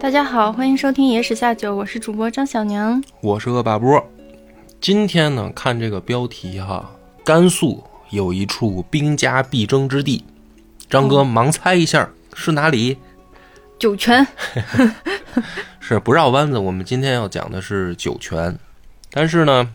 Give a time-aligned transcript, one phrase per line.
[0.00, 3.04] 大家好，欢迎收听《野史下酒》，我是主播张小娘。
[3.20, 4.02] 我是恶霸波。
[4.80, 6.90] 今天呢，看这个标题哈，
[7.22, 10.24] 甘肃有一处兵家必争之地，
[10.88, 12.96] 张哥盲猜一下是哪里？
[13.78, 14.26] 酒泉，
[15.78, 16.56] 是不绕弯子。
[16.56, 18.58] 我们今天要讲的是酒泉，
[19.10, 19.70] 但是呢，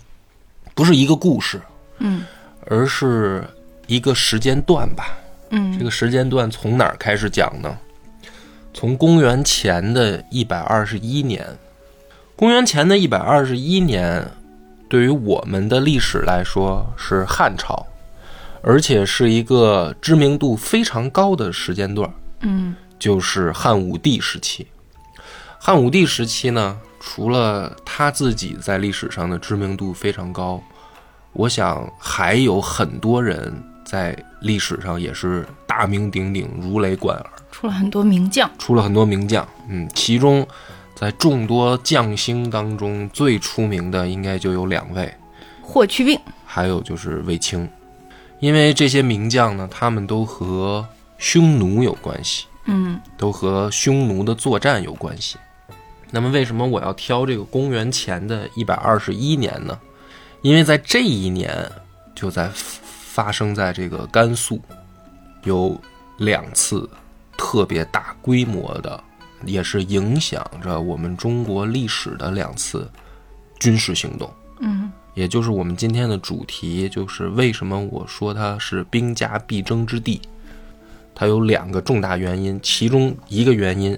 [0.74, 1.62] 不是一个故事，
[2.00, 2.24] 嗯
[2.66, 3.48] 而是
[3.86, 5.20] 一个时间段吧。
[5.52, 7.78] 嗯这个时间段从哪儿开始讲呢？
[8.76, 11.58] 从公元前的一百二十一年，
[12.36, 14.30] 公元前的一百二十一年，
[14.90, 17.88] 对于我们的历史来说是汉朝，
[18.62, 24.68] 而且是一个知名度非常高的时间段，嗯就是汉武帝时期。
[25.58, 30.62] 汉武帝时期呢，除了他自己在历史上的知名度非常高，
[31.32, 33.54] 我想还有很多人
[33.86, 38.50] 在历史上也是大名鼎鼎、如雷贯耳，出了很多名将。
[38.58, 39.48] 出了很多名将。
[39.70, 40.46] 嗯，其中
[40.96, 45.14] 在众多将星当中最出名的应该就有两位，
[45.62, 47.70] 霍去病，还有就是卫青，
[48.40, 50.86] 因为这些名将呢，他们都和
[51.18, 52.48] 匈奴有关系。
[52.68, 55.38] 嗯都和匈奴的作战有关系。
[56.10, 59.78] 那么，为什么我要挑这个公元前的一百二十一年呢？
[60.42, 61.72] 因为在这一年，
[62.16, 62.50] 就在
[63.16, 64.60] 发生在这个甘肃，
[65.46, 65.80] 有
[66.18, 66.90] 两次
[67.38, 69.02] 特别大规模的，
[69.46, 72.92] 也是影响着我们中国历史的两次
[73.58, 74.30] 军事行动。
[74.60, 80.20] 嗯也就是我们今天的主题，就是为什么我说它是兵家必争之地。
[81.14, 83.98] 它有两个重大原因，其中一个原因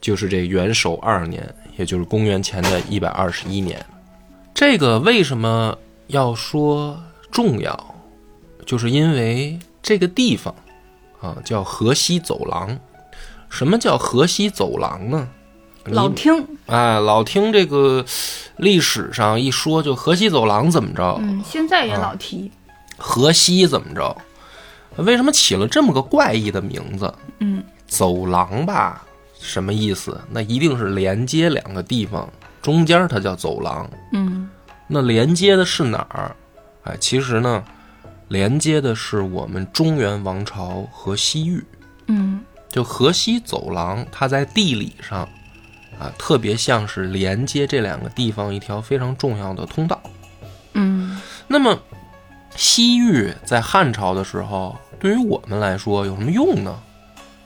[0.00, 3.84] 就是这元首二年，也就是公元前的一百二十一年。
[4.54, 7.94] 这个为什么要说重要？
[8.68, 10.54] 就是因为这个地方
[11.22, 12.78] 啊叫河西走廊。
[13.48, 15.26] 什么叫河西走廊呢？
[15.86, 18.04] 老听，哎，老听这个
[18.58, 22.52] 历史上一说，就河西走廊怎么着，嗯，现在也老提。
[22.98, 24.14] 河西怎么着？
[24.96, 27.14] 为什么起了这么个怪异的名字？
[27.38, 29.02] 嗯走廊吧，
[29.40, 30.20] 什么意思？
[30.30, 32.28] 那一定是连接两个地方，
[32.60, 33.88] 中间它叫走廊。
[34.12, 34.50] 嗯
[34.86, 36.36] 那连接的是哪儿？
[36.82, 37.64] 哎，其实呢，
[38.28, 41.64] 连接的是我们中原王朝和西域。
[42.06, 45.26] 嗯就河西走廊，它在地理上
[45.98, 50.00] 啊，特别像是连接这两个地方一条非常重要的通道。
[50.74, 51.78] 嗯那么，
[52.54, 56.78] 西域在汉朝的时候，对于我们来说有什么用呢？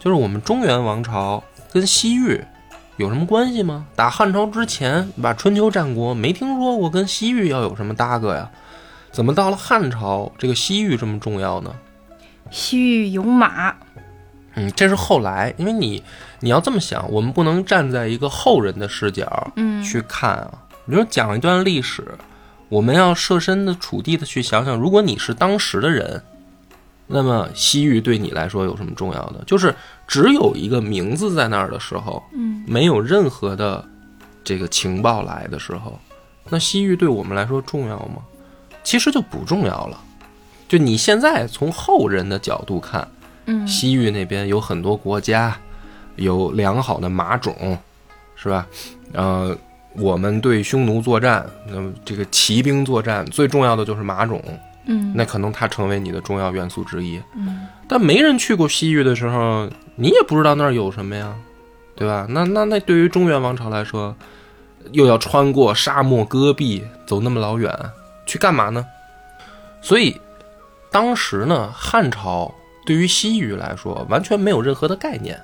[0.01, 2.43] 就是我们中原王朝跟西域
[2.97, 3.87] 有什么关系吗？
[3.95, 8.51] 打汉朝之前，把春秋战国没听说过跟西域要有什么搭个呀？
[9.13, 11.73] 怎么到了汉朝，这个西域这么重要呢？
[12.51, 13.75] 西域有马。
[14.55, 16.03] 嗯，这是后来，因为你
[16.41, 20.53] 你要这么想，我们不能站在一个后人的视角嗯去看啊。
[20.87, 22.05] 比如讲一段历史，
[22.69, 26.23] 我们要设身的处地的去想想，如果你是当时的人，
[27.07, 29.43] 那么西域对你来说有什么重要的？
[29.47, 29.75] 就是
[30.07, 33.83] 只有一个名字在那儿的时候，嗯没有任何的
[34.45, 35.99] 这个情报来的时候，
[36.51, 38.17] 那西域对我们来说重要吗？
[38.83, 39.99] 其实就不重要了。
[40.69, 43.07] 就你现在从后人的角度看，
[43.47, 45.57] 嗯西域那边有很多国家，
[46.17, 47.77] 有良好的马种，
[48.35, 48.67] 是吧？
[49.13, 49.57] 呃，
[49.97, 54.43] 我们对匈奴作战，那么这个骑兵作战最重要的就是马种，
[54.87, 57.21] 嗯那可能它成为你的重要元素之一。
[57.37, 61.35] 嗯但没人去过西域的时候，你也不知道那儿有什么呀，
[61.95, 62.27] 对吧？
[62.31, 64.17] 那那那对于中原王朝来说，
[64.93, 67.71] 又要穿过沙漠戈壁，走那么老远，
[68.33, 68.87] 去干嘛呢？
[69.83, 70.19] 所以，
[70.91, 72.51] 当时呢，汉朝
[72.87, 75.39] 对于西域来说完全没有任何的概念，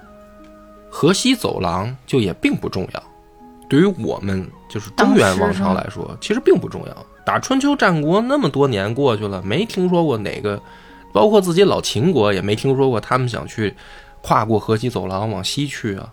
[0.89, 3.03] 河西走廊就也并不重要。
[3.69, 7.07] 对于我们就是中原王朝来说，其实并不重要。
[7.27, 10.59] 打春秋战国那么多年过去了，没听说过哪个，
[11.13, 13.75] 包括自己老秦国也没听说过他们想去
[14.23, 16.11] 跨过河西走廊往西去啊，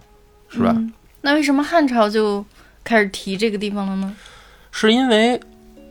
[0.49, 0.73] 是吧？
[0.75, 2.45] 嗯那为什么汉朝就
[2.83, 4.13] 开始提这个地方了呢？
[4.71, 5.39] 是因为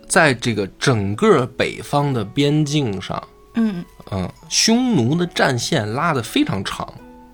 [0.08, 3.22] 在这个整个北方的边境上，
[3.54, 3.84] 嗯。
[4.10, 6.92] 嗯，匈奴的战线拉得非常长，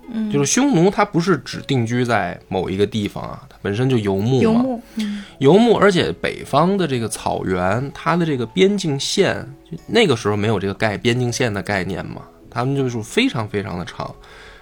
[0.09, 4.81] 嗯，就是匈奴它不是只定居在某一个地方啊，它本身就游牧嘛，游牧。
[4.95, 5.23] 嗯。
[5.39, 9.45] 游牧，而且北方的这个草原，它的这个边境线，
[9.85, 14.15] 那个时候没有这个概边境线的概念嘛，他们就是非常非常的长，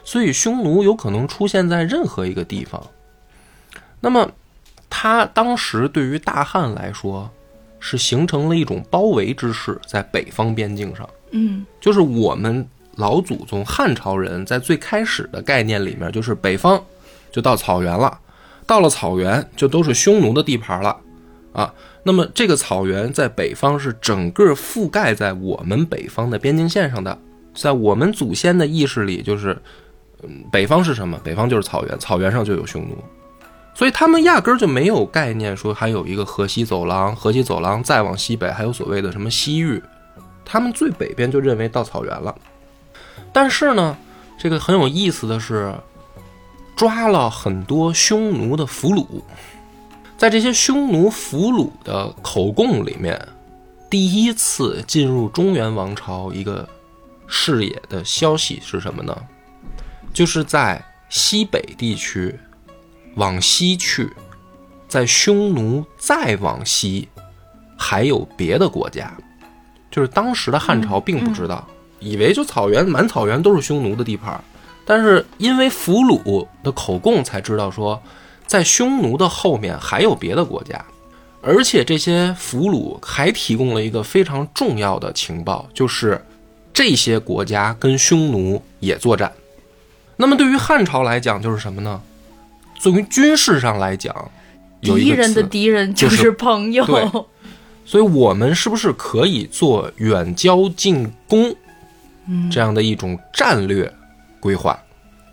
[0.03, 2.83] 所以匈奴有可能出现在任何一个地方。
[3.99, 4.31] 那么，
[4.89, 7.29] 他当时对于大汉来说，
[7.79, 16.83] 是形成了一种包围之势，在北方边境上，嗯就是我们老祖宗汉朝人在最开始的概念里面，就是北方
[17.31, 18.19] 就到草原了，
[18.65, 20.95] 到了草原就都是匈奴的地盘了
[21.53, 21.73] 啊。
[22.03, 27.17] 那么这个草原在北方是整个覆盖在我们北方的边境线上的，
[27.53, 29.55] 在我们祖先的意识里，就是，
[30.23, 31.19] 嗯，北方是什么？
[31.23, 32.97] 北方就是草原，草原上就有匈奴，
[33.79, 39.81] 所以他们压根儿就没有概念说还有一个河西走廊，河西走廊再往西北还有所谓的什么西域，
[40.43, 42.35] 他们最北边就认为到草原了。
[43.31, 43.95] 但是呢，
[44.37, 45.73] 这个很有意思的是，
[46.75, 49.07] 抓了很多匈奴的俘虏。
[50.17, 53.29] 在这些匈奴俘虏的口供里面，
[53.89, 56.67] 第一次进入中原王朝一个
[57.27, 59.17] 视野的消息是什么呢？
[60.11, 62.37] 就是在西北地区
[63.19, 64.09] 往西去，
[64.87, 67.07] 在匈奴再往西
[67.77, 69.15] 还有别的国家，
[69.91, 71.67] 就是当时的汉朝并不知道，
[71.99, 74.43] 以为就草原满草原都是匈奴的地盘，
[74.83, 78.01] 但是因为俘虏的口供才知道说。
[78.49, 80.83] 在匈奴的后面还有别的国家，
[81.39, 86.19] 而且这些俘虏还提供了一个非常重要的情报，就是
[86.73, 89.31] 这些国家跟匈奴也作战。
[90.17, 92.01] 那么对于汉朝来讲，就是什么呢？
[92.79, 94.31] 作为军事上来讲，
[94.79, 96.83] 有一敌人的敌人就是朋友。
[96.85, 97.07] 对，
[97.85, 101.53] 所以我们是不是可以做远交近攻
[102.49, 103.93] 这样的一种战略
[104.39, 104.79] 规划？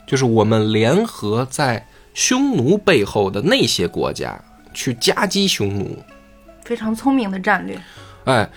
[0.06, 1.86] 就是我们联合在。
[2.16, 4.42] 匈奴背后的那些国家
[4.72, 6.02] 去夹击匈奴，
[6.64, 7.78] 非常聪明的战略。
[8.24, 8.48] 哎，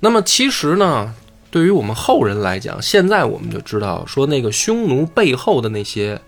[0.00, 1.14] 那么其实呢，
[1.50, 6.20] 对于我们后人来讲，现在我们就知道说，那个匈奴背后的那些，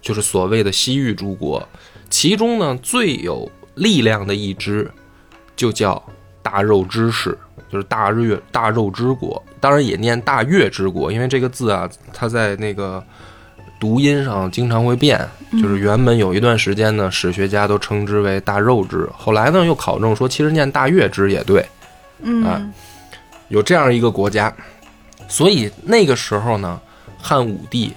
[0.00, 1.66] 就是所谓的西域诸国，
[2.08, 4.90] 其中呢最有力量的一支，
[5.54, 6.02] 就叫
[6.42, 7.36] 大肉之氏，
[7.70, 13.02] 就是大月大肉之国，当然也念大月之国，因为这个字啊，它在那个。
[13.80, 15.18] 读音上经常会变，
[15.52, 21.66] 就是原本有一段时间呢，史学家都称之为大肉之，后来呢又考证说，其实念大月之也对，
[22.44, 22.60] 啊，
[23.48, 24.54] 有这样一个国家，
[25.28, 26.78] 所以那个时候呢，
[27.16, 27.90] 汉武帝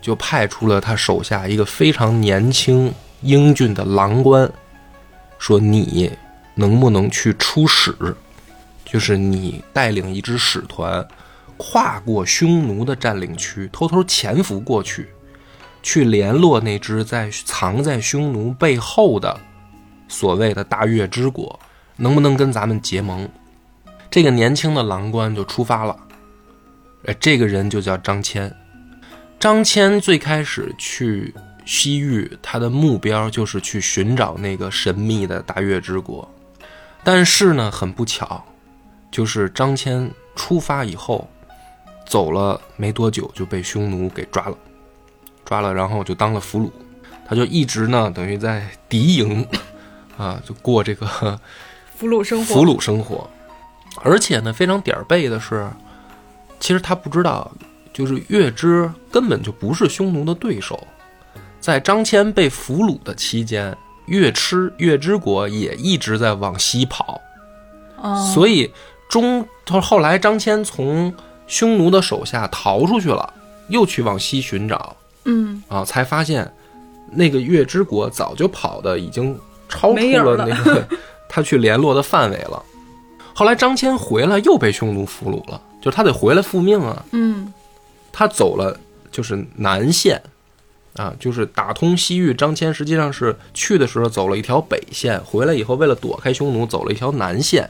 [0.00, 2.92] 就派出了他手下一个非常年轻
[3.22, 4.50] 英俊的郎官，
[5.38, 6.10] 说你
[6.54, 7.94] 能不能去出使，
[8.84, 11.06] 就是你带领一支使团。
[11.60, 15.08] 跨过匈奴的占领区，偷偷潜伏过去，
[15.82, 19.36] 去联络那只在藏在匈奴背后的
[20.06, 21.58] 所谓的大月之国，
[21.96, 23.28] 能不能跟咱们结盟？
[24.08, 25.96] 这个年轻的郎官就出发了。
[27.06, 28.48] 哎，这个人就叫张骞。
[29.40, 36.28] 张骞最开始去西域，他的目标就是去寻找那个神秘的大月之国。
[37.04, 38.44] 但是呢，很不巧，
[39.10, 41.28] 就是张骞出发以后。
[42.06, 44.56] 走了没多久就被匈奴给抓了，
[45.44, 46.70] 抓了，然后就当了俘虏。
[47.28, 49.46] 他就一直呢，等于在敌营，
[50.16, 51.06] 啊，就过这个
[51.94, 52.54] 俘虏生活。
[52.54, 53.28] 俘虏生活，
[54.02, 55.68] 而且呢，非常点儿背的是，
[56.58, 57.52] 其实他不知道，
[57.98, 60.86] 就是月支根本就不是匈奴的对手。
[61.60, 67.20] 在张骞被俘虏的期间，月吃月支国也一直在往西跑，
[68.32, 68.72] 所以
[69.10, 71.12] 中他后来张骞从。
[71.50, 73.32] 匈奴的手下逃出去了，
[73.68, 74.94] 又去往西寻找，
[75.24, 76.52] 嗯啊，才发现
[77.10, 79.34] 那个月之国早就跑的已经
[79.66, 80.86] 超出了那个
[81.26, 82.62] 他去联络的范围了。
[83.32, 87.02] 后来张骞回来又被匈奴俘虏了，就他得回来复命啊。
[87.12, 87.50] 嗯，
[88.12, 88.78] 他走了
[89.10, 90.20] 就是南线
[90.94, 92.34] 啊，就是打通西域。
[92.34, 97.68] 张骞实际上是去的时候走了一条北线，回来以后为了躲开匈奴，走了一条南线。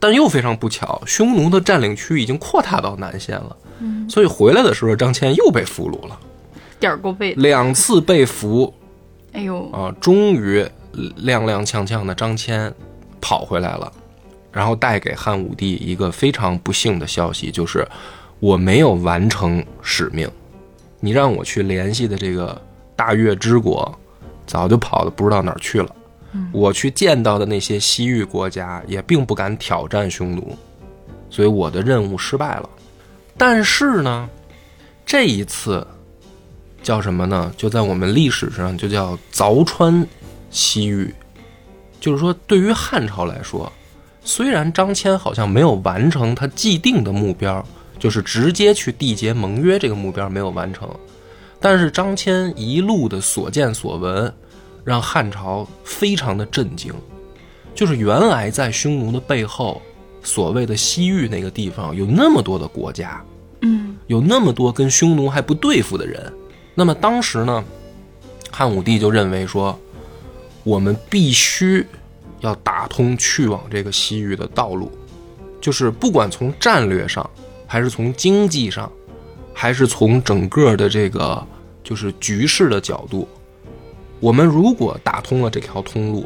[0.00, 6.20] 但又非常不巧，匈奴的占领区已经扩大到南线了，嗯，所以回来的时候，张骞又被俘虏了，
[6.78, 8.74] 点儿够背，两次被俘，
[9.32, 10.62] 哎呦啊，终于
[10.94, 12.70] 踉踉跄跄的张骞
[13.18, 13.90] 跑回来了，
[14.52, 17.88] 然后带给汉武帝一个非常不幸的消息，就是
[18.40, 20.30] 我没有完成使命，
[21.00, 22.60] 你让我去联系的这个
[22.94, 23.92] 大月之国，
[24.46, 25.88] 早就跑的不知道哪儿去了。
[26.52, 30.56] 我去见到的那些西域国家也并不敢挑战匈奴，
[31.30, 32.68] 所以我的任务失败了。
[33.36, 34.28] 但是呢，
[35.06, 35.86] 这一次
[36.82, 37.52] 叫什么呢？
[37.56, 40.06] 就在我们历史上就叫凿穿
[40.50, 41.14] 西域。
[42.00, 43.72] 就是说，对于汉朝来说，
[44.24, 47.64] 虽然张骞好像没有完成他既定的目标，
[47.98, 50.88] 就是直接去缔结盟约这个目标没有完成，
[51.60, 54.32] 但是张骞一路的所见所闻。
[54.86, 56.92] 让汉朝非常的震惊，
[57.74, 59.80] 就是原来在匈奴的背后，
[60.22, 63.24] 所谓的西域那个地方有那么多的国家，
[63.62, 66.30] 嗯，有那么多跟匈奴还不对付的人。
[66.74, 67.64] 那么当时呢，
[68.50, 69.74] 汉武帝就认为说，
[70.64, 71.86] 我们必须
[72.40, 74.92] 要打通去往这个西域的道路，
[75.62, 77.30] 就是不管从战略上，
[77.74, 78.88] 还是从经济上，
[79.52, 81.44] 还是从整个的这个
[81.82, 83.26] 就是局势的角度，
[84.20, 86.24] 我们如果打通了这条通路，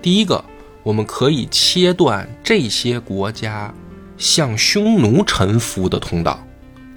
[0.00, 0.44] 第一个，
[0.84, 3.74] 我们可以切断这些国家
[4.16, 6.38] 向匈奴臣服的通道，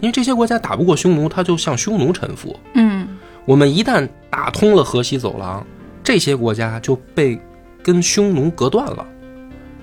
[0.01, 2.55] 因为这些国家打不过匈奴，他就向匈奴臣服。
[2.75, 3.07] 嗯
[3.43, 5.65] 我们一旦打通了河西走廊，
[6.03, 7.41] 这些国家就被
[7.81, 9.03] 跟匈奴隔断了。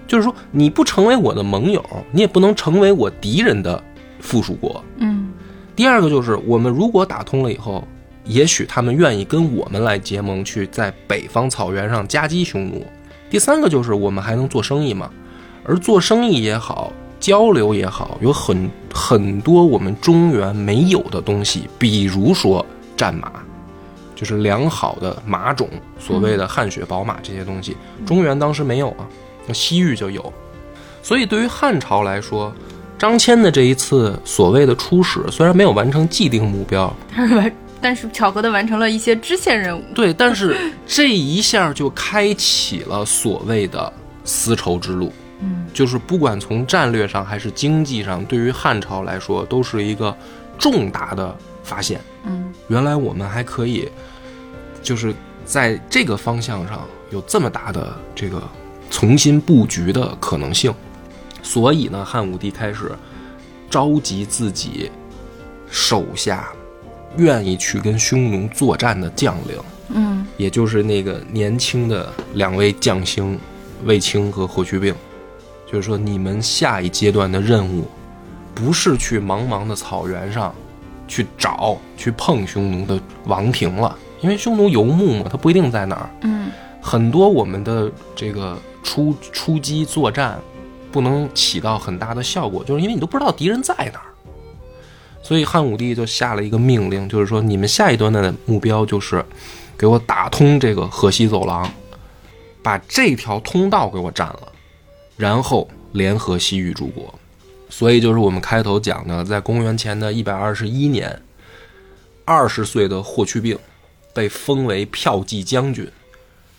[0.07, 3.83] 就是说，你不成为我的盟友，你也不能成为我敌人的
[4.21, 4.83] 附属国。
[4.99, 5.33] 嗯
[5.75, 7.87] 第二个就是，我们如果打通了以后，
[8.25, 12.87] 也许他们愿意跟我们来结盟，去在北方草原上夹击匈奴。
[13.29, 15.11] 第三个就是，我们还能做生意嘛，
[15.65, 22.65] 而做生意也好，交流也好，有很很多我们中原没有的东西，比如说
[22.97, 23.31] 战马，
[24.15, 25.69] 就是良好的马种，
[25.99, 29.07] 所谓的汗血宝马这些东西，中原当时没有啊，
[29.47, 30.33] 那西域就有。
[31.03, 32.51] 所以对于汉朝来说，
[32.99, 39.83] 张骞的这一次所谓的出使，虽然没有完成既定目标，但是完，但是巧合的完成了一些支线任务。
[39.95, 43.93] 对，但是这一下就开启了所谓的
[44.25, 45.12] 丝绸之路。
[45.41, 50.17] 嗯，就是不管从战略上还是经济上，对于汉朝来说都是一个
[50.59, 52.00] 重大的发现。
[52.25, 53.88] 嗯原来我们还可以，
[54.83, 58.43] 就是在这个方向上有这么大的这个
[58.91, 60.75] 重新布局的可能性。
[61.47, 62.91] 所以呢，汉武帝开始
[63.71, 64.91] 召集自己
[65.71, 66.49] 手下
[67.19, 69.57] 愿意去跟匈奴作战的将领，
[69.91, 70.26] 嗯。
[70.37, 73.38] 也就是那个年轻的两位将星
[73.85, 74.93] 卫青和霍去病，
[75.71, 77.87] 就是说你们下一阶段的任务，
[78.53, 80.53] 不是去茫茫的草原上
[81.07, 86.11] 去找去碰匈奴的王庭了，因为匈奴游牧嘛，他不一定在哪儿。
[86.23, 86.50] 嗯。
[86.83, 90.38] 很多我们的这个出出击作战，
[90.97, 94.09] 不能起到很大的效果，就是因为你都不知道敌人在哪儿。
[95.23, 99.23] 所以汉武帝就下了一个命令，就是说你们下一段的目标就是
[99.76, 101.71] 给我打通这个河西走廊，
[102.62, 104.53] 把这条通道给我占了，
[105.19, 107.15] 然后联合西域诸国。
[107.69, 111.21] 所以就是我们开头讲的，在公元前的一百二十一年，
[112.25, 113.59] 二十岁的霍去病
[114.15, 115.87] 被封为骠骑将军，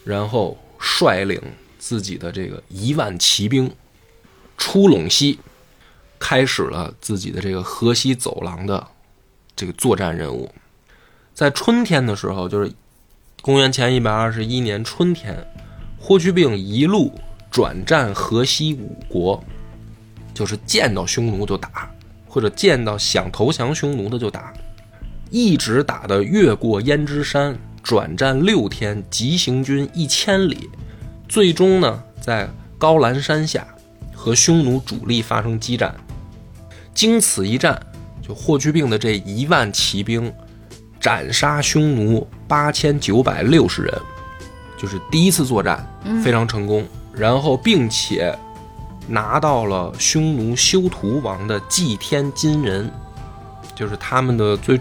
[0.04, 1.42] 然后率领
[1.80, 3.72] 自己的这个一万骑兵
[4.58, 5.40] 出陇西，
[6.20, 8.88] 开始了自己的这个河西走廊的
[9.56, 10.52] 这个作战任务。
[11.34, 12.72] 在春天的时候，就是
[13.42, 15.48] 公元前一百二十一年春天，
[16.00, 17.14] 霍去病一路
[17.52, 19.44] 转战河西五国，
[20.34, 21.92] 就是见到匈奴就打，
[22.28, 24.52] 或者见到想投降匈奴的就打，
[25.30, 30.70] 一直打的越过胭脂山，转战六天，急行军一千里，
[31.30, 32.50] 最终呢在
[32.80, 33.68] 高兰山下
[34.28, 35.96] 和匈奴主力发生激战。
[36.94, 37.82] 经此一战，
[38.22, 40.34] 就霍去病的这一万骑兵
[41.00, 44.02] 斩杀匈奴八千九百六十人，
[44.78, 45.88] 就是第一次作战
[46.22, 46.86] 非常成功。
[47.14, 48.38] 然后，并且
[49.08, 52.92] 拿到了匈奴修图王的祭天金人，
[53.74, 54.78] 就是他们的最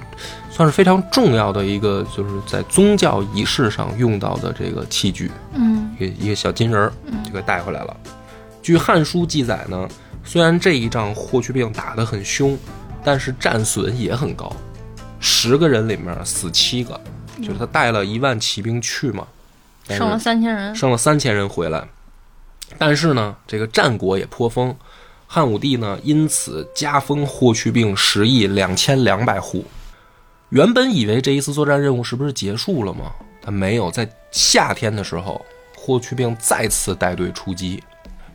[0.50, 6.92] 算是非常重要的一个，就是在宗教仪式上用到的这个器具，嗯一个一个小金人儿
[7.24, 7.96] 就给带回来了。
[8.66, 9.88] 据《汉书》记载呢，
[10.24, 12.58] 虽然这一仗霍去病打得很凶，
[13.04, 14.50] 但是战损也很高，
[15.20, 17.00] 十个人里面死七个，
[17.40, 19.24] 就是他带了一万骑兵去嘛，
[19.88, 20.74] 剩了三千人。
[20.74, 21.86] 剩了三千人回来。
[22.76, 24.76] 但是呢，这个战果也颇丰，
[25.28, 29.64] 汉武帝呢因此加封霍去病十亿两千两百户。
[30.48, 33.12] 原本以为这一次作战任务是不是结束了吗？
[33.40, 35.46] 他没有，在夏天的时候，
[35.76, 37.80] 霍去病再次带队出击。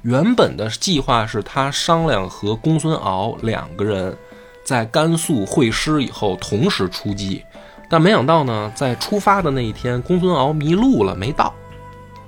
[0.03, 4.17] 原本的计划是他商量和公孙敖两个人
[4.63, 7.43] 在甘肃会师以后同时出击，
[7.89, 11.53] 但没想到呢，在出发的那一天，公孙敖迷路了，没到。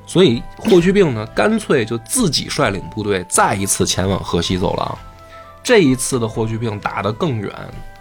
[0.06, 4.98] 所以霍去病呢，干脆就自己率领部队再一次前往河西走廊。
[5.64, 7.52] 这一次的霍去病打得更远，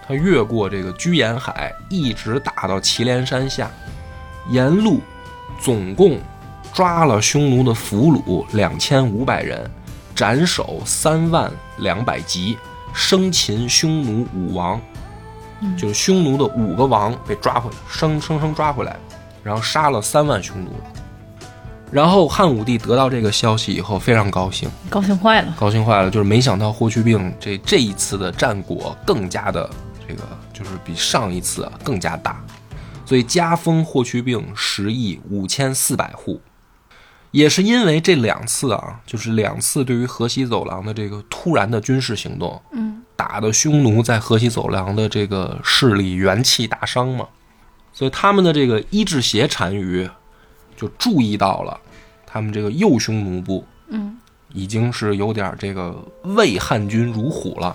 [0.06, 3.70] 他越过这个居延海，一直打到祁连山下，
[4.50, 5.00] 沿路
[5.60, 6.18] 总共
[6.72, 9.70] 抓了匈奴的俘虏两千五百人，
[10.14, 12.56] 斩首三万两百级，
[12.94, 14.80] 生擒匈奴五王，
[15.78, 18.96] 就是匈奴的五个王被抓回来，生生生抓回来，
[19.42, 20.70] 然后杀了三万匈奴。
[21.90, 25.54] 然后汉武帝得到这个消息以后非常高兴，高兴坏了。
[25.60, 29.68] 高兴坏了，就是没想到霍去病这这一次的战果更加的
[30.08, 30.22] 这个，
[30.54, 32.42] 就是比上一次啊更加大，
[33.04, 36.40] 所以加封霍去病十亿五千四百户，
[37.32, 47.26] 也是因为这两次啊，就是两次对于河西走廊的这个突然的军事行动，嗯，打的匈奴在河西走廊的这个势力元气大伤嘛，
[47.92, 50.08] 所以他们的这个伊稚斜单于
[50.76, 51.80] 就注意到了
[52.26, 54.16] 他们这个右匈奴部，嗯，
[54.52, 57.74] 已经是有点这个畏汉军如虎了，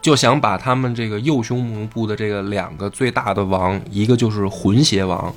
[0.00, 5.34] 就想把他们这个右匈奴部的这个两个最大的王，一个就是浑邪王，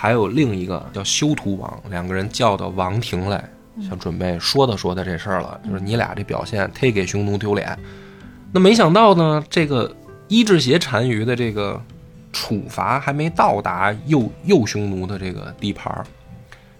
[0.00, 3.42] 还有另一个叫修图王，两个人叫到王庭来，
[3.82, 7.76] 想准备说道说道这事儿了，就是你俩这表现忒给匈奴丢脸。
[8.52, 9.92] 那没想到呢，这个
[10.28, 11.82] 伊稚斜单于的这个
[12.32, 16.06] 处罚还没到达右右匈奴的这个地盘儿，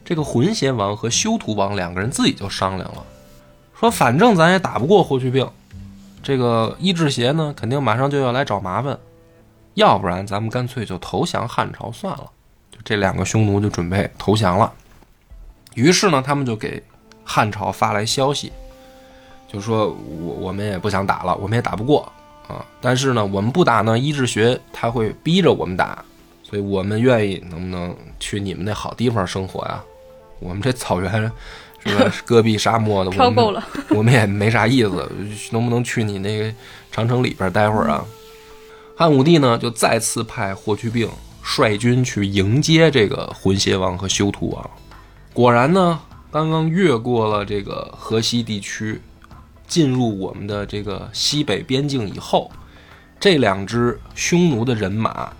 [0.04, 3.04] 这个浑邪王和修图王两个人自己就商量了，
[3.74, 5.44] 说反正咱也打不过霍去病，
[6.22, 8.96] 这个伊稚斜呢肯定马上就要来找麻烦，
[9.74, 12.30] 要不然咱们干脆就投降汉朝算了。
[12.78, 14.72] 就这两个匈奴就准备投降了，
[15.74, 16.80] 于是呢，他们就给
[17.24, 18.52] 汉朝发来消息，
[19.52, 22.10] 就说我我们也不想打了，我们也打不过
[22.46, 26.04] 啊，但是呢，我们不打呢，伊稚学他会逼着我们打，
[26.44, 29.82] 所以我们愿意能不能去你们那好地方生活呀？
[30.38, 31.10] 我们这草原
[31.84, 33.66] 是吧，戈壁沙漠的，我们飘够了。
[33.90, 35.10] 我们也没啥意思，
[35.50, 36.54] 能不能去你那个
[36.92, 38.04] 长城里边待会儿啊？
[38.96, 41.08] 汉武帝呢，就再次派霍去病
[41.50, 44.70] 率军去迎接这个浑邪王和修图王。
[45.32, 45.98] 果然呢，
[46.30, 49.00] 刚刚越过了这个河西地区，
[49.66, 52.50] 进入我们的这个西北边境以后，
[53.18, 55.32] 这两支匈奴的人马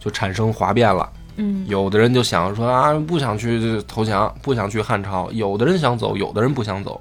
[0.00, 1.08] 就产生哗变了。
[1.36, 7.00] 嗯有的人就想说啊，不想去投降，不想去汉朝；有的人想走，有的人不想走。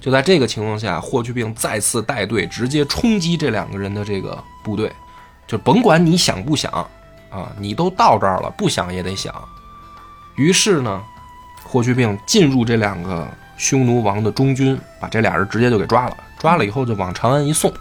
[0.00, 4.92] 就在这个情况下，霍去病再次带队直接冲击这两个人的这个部队，
[5.48, 6.70] 就甭管你想不想
[7.34, 9.34] 啊，你都到这儿了，不想也得想。
[10.36, 11.02] 于是呢，
[11.64, 16.16] 霍去病进入这两个匈奴王的中军，把这俩人直接就给抓了。
[16.38, 17.72] 抓了以后就往长安一送，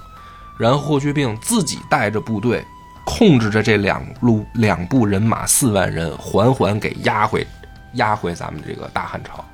[0.58, 2.66] 然后霍去病自己带着部队，
[3.06, 7.46] 控制着这两路两部人马四万人，缓缓给压回
[7.94, 9.46] 压回咱们这个大汉朝。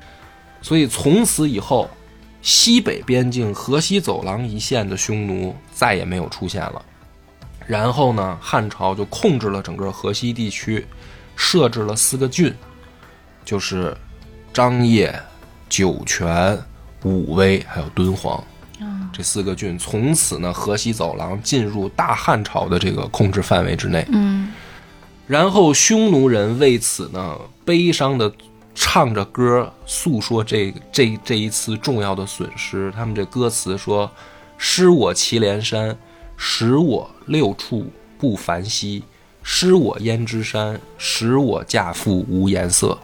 [0.62, 1.90] 所以从此以后，
[2.42, 6.82] 西北边境河西走廊一线的匈奴再也没有出现了。
[7.70, 10.84] 然后呢，汉朝就控制了整个河西地区，
[11.36, 12.52] 设置了四个郡，
[13.46, 13.96] 就是
[14.52, 15.14] 张掖、
[15.70, 16.58] 酒泉、
[17.04, 18.44] 武威还有敦煌。
[19.14, 24.04] 这四个郡从此呢，河西走廊进入大汉朝的这个控制范围之内。
[24.12, 24.52] 嗯
[25.28, 28.32] 然后匈奴人为此呢，悲伤的
[28.74, 32.92] 唱着歌，诉说这这这一次重要的损失。
[32.96, 34.10] 他们这歌词说
[34.58, 35.96] ：“失我祁连山，
[36.42, 39.04] 使我六处不繁息；
[39.44, 42.98] 失我胭脂山，使我嫁妇无颜色。”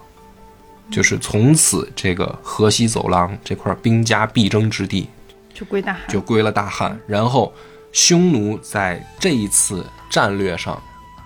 [0.89, 5.09] 就是从此，这个河西走廊这块兵家必争之地
[5.53, 6.03] 就归大汉。
[6.07, 6.97] 就归了大汉。
[7.05, 7.53] 然后，
[7.91, 10.81] 匈奴在这一次战略上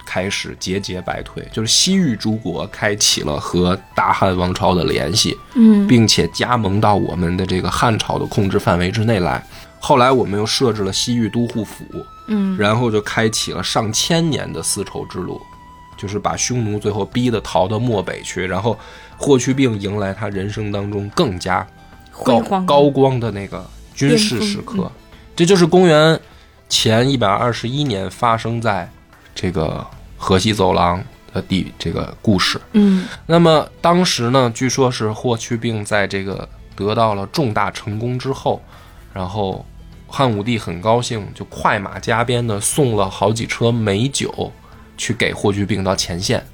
[0.06, 9.46] 开始节节败退，就是西域诸国开启了和大汉王朝的联系，嗯并且加盟到我们的这个汉朝的控制范围之内来。
[9.80, 11.84] 后来我们又设置了西域都护府，
[12.28, 12.58] 嗯。
[12.58, 15.42] 然后就开启了上千年的丝绸之路，
[15.98, 18.78] 就是把匈奴最后逼得逃到漠北去，然后
[19.18, 21.66] 霍去病迎来他人生当中更加
[22.66, 23.66] 高光的那个
[23.96, 24.92] 军事时刻。
[25.36, 26.20] 这就是公元
[26.68, 28.90] 前一百二十一年发生在
[29.34, 29.86] 这个
[30.18, 31.02] 河西走廊
[31.34, 32.60] 的地这个故事。
[32.74, 33.06] 嗯。
[33.26, 38.62] 那么当时呢，据说是霍去病在这个得到了重大成功之后，
[39.14, 39.66] 然后
[40.08, 44.52] 汉武帝很高兴，就快马加鞭的送了好几车美酒
[44.98, 46.46] 去给霍去病到前线。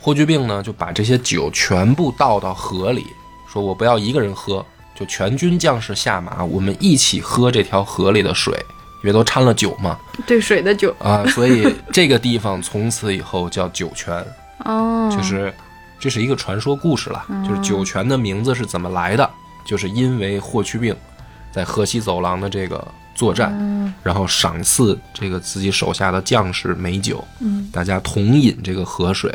[0.00, 3.04] 霍去病呢就把这些酒全部倒到河里，
[3.52, 8.54] 说我不要一个人喝，就全军将士下马，我们一起喝这条河里的水，
[9.02, 9.98] 因为都掺了酒嘛。
[10.24, 14.24] 对水的酒啊，所以这个地方从此以后叫酒泉。
[14.64, 15.52] 哦，就是
[15.98, 19.28] 这是一个传说故事了，就是酒泉的名字是怎么来的？
[19.66, 20.94] 就是因为霍去病
[21.56, 29.34] 在河西走廊的这个作战，嗯然后赏赐这个自己手下的将士美酒，嗯，大家同饮这个河水，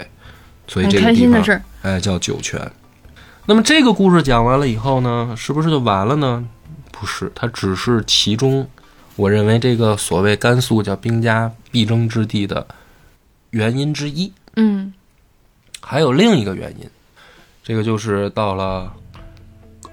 [0.67, 1.41] 所以这个地方。
[1.81, 2.71] 哎叫酒泉。
[3.47, 6.47] 那么这个故事讲完了以后呢，是不是就完了呢？
[6.91, 8.69] 不是，它只是其中，
[9.15, 12.67] 我认为这个所谓甘肃叫兵家必争之地的
[13.49, 14.31] 原因之一。
[14.57, 14.93] 嗯
[15.81, 16.87] 还有另一个原因，
[17.63, 18.93] 这个就是到了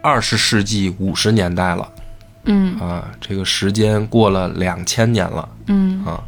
[0.02, 1.90] 二十世纪五十年代了
[2.48, 6.24] 嗯啊，这个时间过了两千年了嗯啊。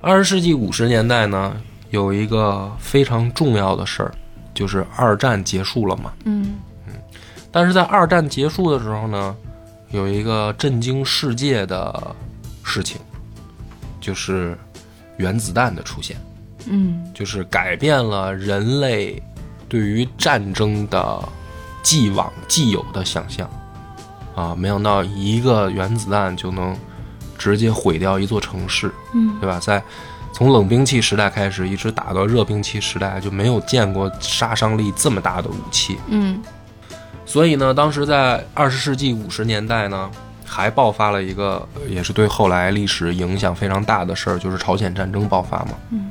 [0.00, 1.54] 二十世纪五十年代呢，
[1.90, 4.12] 有一个非常重要的事儿，
[4.54, 6.12] 就是二战结束了嘛。
[6.24, 6.54] 嗯
[7.52, 9.34] 但是在二战结束的时候呢，
[9.90, 12.14] 有一个震惊世界的
[12.62, 13.00] 事情，
[14.00, 14.56] 就是
[15.16, 16.16] 原子弹的出现，
[16.66, 19.20] 嗯就是改变了人类
[19.68, 21.28] 对于战争的
[21.82, 23.50] 既往既有的想象。
[24.40, 26.74] 啊，没想到一个原子弹就能
[27.36, 29.60] 直接毁掉一座城市，嗯对吧？
[29.60, 29.82] 在
[30.32, 35.98] 从冷兵器时代开始，一直打到热兵器时代，就没有见过杀伤力这么大的武器。
[36.08, 36.40] 嗯
[37.26, 40.10] 所以呢，当时在二十世纪五十年代呢，
[40.44, 45.72] 还爆发了一个，呃也是对后来历史影响非常大的事儿，就是朝鲜战争爆发嘛。
[45.90, 46.10] 嗯，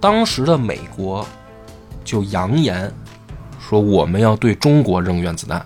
[0.00, 1.26] 当时的美国
[2.04, 2.92] 就扬言
[3.58, 5.64] 说，我们要对中国扔原子弹，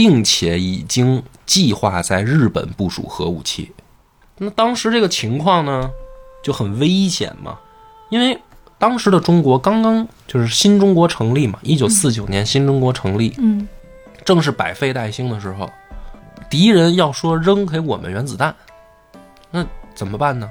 [0.00, 3.70] 并且已经计划在日本部署核武器。
[4.38, 5.90] 那当时这个情况呢，
[6.42, 7.58] 就很危险嘛，
[8.08, 8.40] 因为
[8.78, 13.68] 当时的中国刚刚就是新中国成立嘛，一九四九年新中国成立，嗯
[14.24, 15.68] 正是百废待兴的时候，
[16.48, 18.56] 敌人要说扔给我们原子弹，
[19.50, 20.50] 那怎么办呢？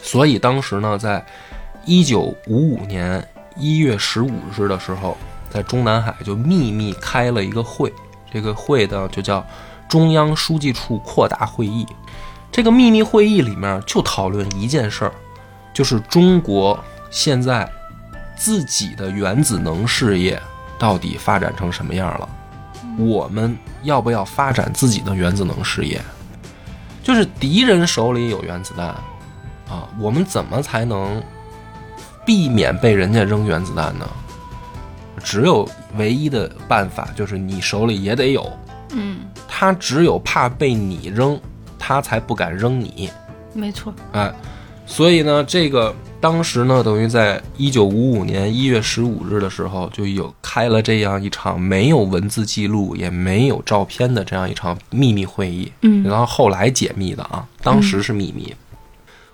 [0.00, 1.26] 所以当时呢，在
[1.84, 5.18] 一九五五年一月十五日的时候，
[5.50, 7.92] 在中南海就秘密开了一个会，
[8.32, 9.44] 这个会呢就叫
[9.88, 11.86] 中央书记处扩大会议。
[12.50, 15.12] 这个秘密会议里面就讨论一件事儿，
[15.72, 16.78] 就是中国
[17.10, 17.70] 现在
[18.36, 20.40] 自己的原子能事业
[20.78, 22.28] 到底发展成什么样了？
[22.98, 26.00] 我们要不要发展自己的原子能事业？
[27.02, 28.88] 就是敌人手里有原子弹
[29.68, 31.22] 啊，我们怎么才能
[32.24, 34.08] 避免被人家扔原子弹呢？
[35.22, 38.50] 只有唯一的办法就是你手里也得有，
[38.92, 41.40] 嗯，他只有怕被你扔，
[41.78, 43.08] 他才不敢扔你。
[43.54, 43.92] 没错。
[44.12, 44.32] 哎，
[44.86, 55.70] 所以呢，这个当时呢，等于在一九五五年一月十五日的时候，就有开了这样一场没有文字记录也没有照片的这样一场秘密会议。
[55.82, 58.54] 嗯然后后来解密的啊，当时是秘密。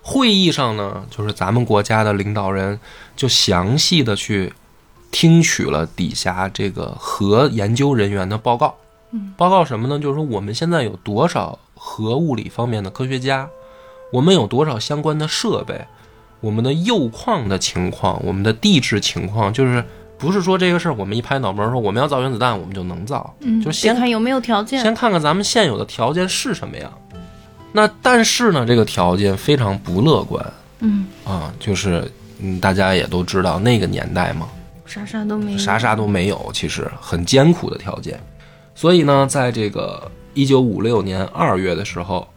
[0.01, 2.79] 会议上呢，就是咱们国家的领导人
[3.15, 4.51] 就详细的去
[5.11, 8.75] 听取了底下这个核研究人员的报告。
[9.11, 9.97] 嗯，报告什么呢？
[9.99, 13.49] 就是说我们现在有多少核物理方面的科学家，
[14.11, 15.83] 我们有多少相关的设备，
[16.41, 19.83] 我们的铀矿的情况，我们的地质情况，就是
[20.17, 24.79] 不是说这个事儿我们一拍脑门儿说我们要造原子弹，我们就能造，嗯，就是先得看有没有条件。
[24.81, 26.91] 先看看咱们现有的条件是什么样。
[27.71, 30.45] 那但是呢，这个条件非常不乐观
[30.79, 34.47] 嗯，啊，就是嗯，大家也都知道那个年代嘛，
[34.89, 35.57] 啥啥都没有。
[35.59, 38.19] 啥啥都没有，其实很艰苦的条件。
[38.73, 42.27] 所以呢，在这个一九五六年二月的时候，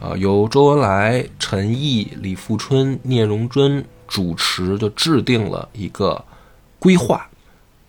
[0.00, 6.24] 呃，由周恩来、陈毅、李富春、聂荣臻主持，就制定了一个
[6.78, 7.28] 规划。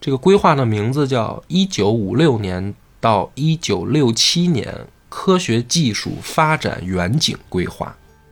[0.02, 4.74] 这个规划的名字叫《一九五六年到一九六七年
[5.08, 7.88] 科学技术发展远景规划》。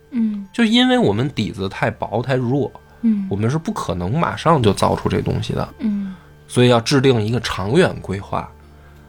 [0.09, 2.71] 嗯就因为我们底子太薄太弱，
[3.07, 5.67] 嗯我们是不可能马上就造出这东西的。
[5.79, 6.15] 嗯
[6.47, 8.49] 所以要制定一个长远规划。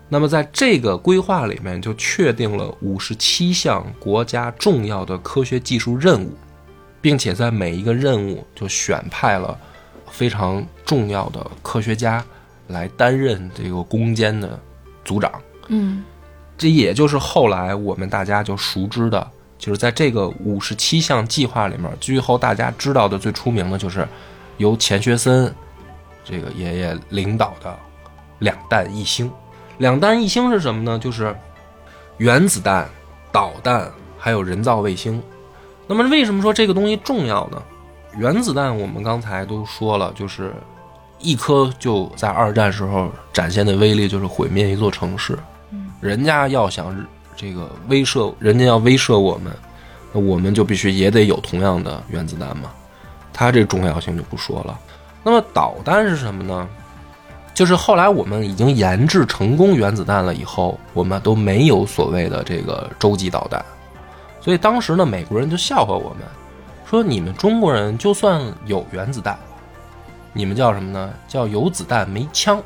[0.08, 6.32] 那么在这个规划里面，就确定了五十七项国家重要的科学技术任务，
[7.00, 9.56] 并且在每一个任务就选派了
[10.10, 12.24] 非常重要的科学家
[12.68, 14.58] 来担任这个攻坚的
[15.04, 15.30] 组长。
[15.68, 16.02] 嗯
[16.56, 24.06] 这也就是后来我们大家就熟知的，就是在这个五十七项计划里面，最后大家知道的最出名的就是
[24.56, 25.52] 由钱学森
[26.24, 27.76] 这个爷爷领导的
[28.38, 29.30] 两弹一星。
[29.78, 30.98] 两弹一星是什么呢？
[30.98, 31.34] 就是
[32.16, 32.88] 原子弹、
[33.30, 35.22] 导弹还有人造卫星。
[35.86, 37.62] 那么为什么说这个东西重要呢？
[38.16, 40.52] 原子弹我们刚才都说了，就是
[41.18, 45.38] 一颗就在二战时候展现的威力，就是毁灭一座城市。
[46.00, 46.94] 人家要想
[47.38, 49.52] 这个威慑，人家要威慑我们，
[50.12, 52.72] 那我们就必须也得有同样的原子弹嘛。
[53.32, 54.76] 它这重要性就不说了。
[55.22, 56.68] 那么导弹是什么呢？
[57.54, 63.64] 就是后来我们已经研制成功原子弹了以后，我们都没有所谓的这个洲际导弹，
[64.40, 66.26] 所以当时呢，美国人就笑话我们，
[66.90, 69.38] 说你们中国人就算有原子弹，
[70.32, 71.12] 你们叫什么呢？
[71.28, 72.60] 叫有子弹没枪。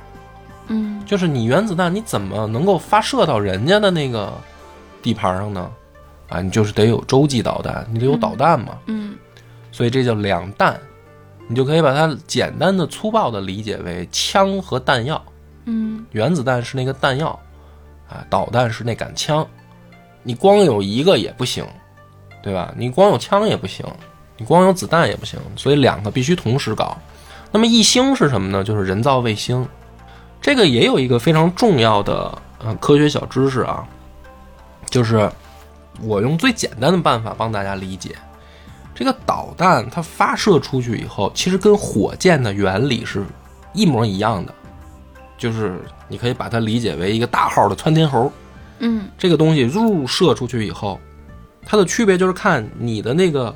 [0.69, 4.33] 嗯就是你原子弹你怎么能够发射到人家的那个
[5.03, 5.71] 地盘上呢？
[6.29, 8.79] 啊，你就是得有洲际导弹，你得有导弹嘛。
[8.87, 9.15] 嗯
[9.71, 10.79] 所以这叫两弹，
[11.49, 15.23] 你就可以把它简单的、粗暴的理解为枪和弹药。
[15.65, 17.39] 嗯原子弹是那个弹药，
[18.09, 19.47] 啊，导弹是那杆枪。
[20.23, 21.67] 你光有一个也不行，
[22.43, 22.73] 对吧？
[22.77, 23.85] 你光有枪也不行，
[24.37, 26.97] 你光有子弹也不行，所以两个必须同时搞。
[27.51, 28.63] 那么一星是什么呢？
[28.65, 29.67] 就是人造卫星。
[30.41, 33.87] 这个也有一个非常重要的呃科学小知识啊，
[34.93, 35.29] 就是
[36.03, 38.15] 我用最简单的办法帮大家理解，
[38.95, 43.25] 这个导弹它发射出去以后，其实跟火箭的原理是
[43.73, 44.55] 一模一样的，
[45.39, 48.31] 就是你可以把它理解为一个大号的窜天猴，
[48.81, 51.01] 嗯这个东西入射出去以后，
[51.65, 53.55] 它的区别就是看你的那个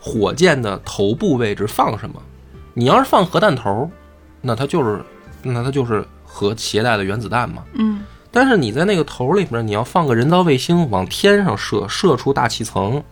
[0.00, 2.20] 火箭的头部位置放什么。
[2.72, 3.90] 你要是放核弹头，
[4.40, 5.04] 那它就是
[5.42, 7.62] 那它就是核携带的原子弹嘛。
[7.74, 8.00] 嗯
[8.32, 13.02] 但是你在那个头里面，你要放个人造卫星往天上射，射出大气层，